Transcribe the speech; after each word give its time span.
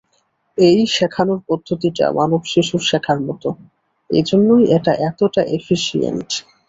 এই 0.57 0.79
শেখানোর 0.95 1.39
পদ্ধতিটা 1.49 2.05
মানব 2.19 2.41
শিশুর 2.51 2.81
শেখার 2.89 3.19
মত, 3.27 3.43
এজন্যই 4.09 4.63
এটা 4.77 4.93
এতটা 5.09 5.41
এফিশিয়েন্ট! 5.57 6.29